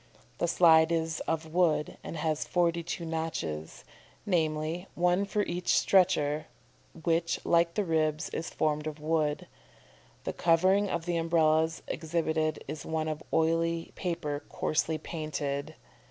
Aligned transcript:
The 0.39 0.47
slide 0.47 0.91
is 0.91 1.19
of 1.27 1.53
wood, 1.53 1.97
and 2.03 2.17
has 2.17 2.47
forty 2.47 2.81
two 2.81 3.05
notches, 3.05 3.83
namely, 4.25 4.87
one 4.95 5.25
for 5.25 5.43
each 5.43 5.77
stretcher, 5.77 6.47
which 7.03 7.39
like 7.45 7.75
the 7.75 7.83
ribs, 7.85 8.27
is 8.31 8.49
formed 8.49 8.87
of 8.87 8.99
wood. 8.99 9.45
The 10.23 10.33
covering 10.33 10.89
of 10.89 11.05
the 11.05 11.17
Umbrellas 11.17 11.83
exhibited 11.87 12.63
is 12.67 12.83
of 12.83 13.23
oiled 13.31 13.93
paper 13.93 14.43
coarsely 14.49 14.97
painted." 14.97 15.75